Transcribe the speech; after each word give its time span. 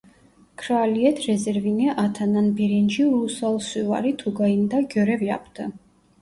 Kraliyet 0.55 1.27
rezervine 1.29 1.95
atanan 1.95 2.57
birinci 2.57 3.05
Ulusal 3.07 3.59
Süvari 3.59 4.17
Tugayı'nda 4.17 4.81
görev 4.81 5.21
yaptı. 5.21 5.71